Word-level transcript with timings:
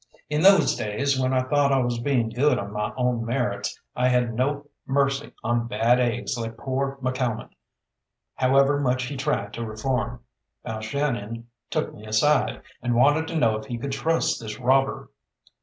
In 0.31 0.41
those 0.41 0.75
days, 0.75 1.19
when 1.19 1.31
I 1.31 1.43
thought 1.43 1.71
I 1.71 1.77
was 1.77 1.99
being 1.99 2.29
good 2.29 2.57
on 2.57 2.73
my 2.73 2.91
own 2.97 3.23
merits, 3.23 3.79
I 3.95 4.09
had 4.09 4.33
no 4.33 4.65
mercy 4.87 5.31
on 5.43 5.67
bad 5.67 5.99
eggs 5.99 6.39
like 6.39 6.57
poor 6.57 6.97
McCalmont, 7.03 7.51
however 8.33 8.79
much 8.79 9.03
he 9.03 9.15
tried 9.15 9.53
to 9.53 9.63
reform. 9.63 10.23
Balshannon 10.65 11.45
took 11.69 11.93
me 11.93 12.07
aside, 12.07 12.63
and 12.81 12.95
wanted 12.95 13.27
to 13.27 13.35
know 13.37 13.57
if 13.57 13.67
he 13.67 13.77
could 13.77 13.91
trust 13.91 14.41
this 14.41 14.59
robber. 14.59 15.11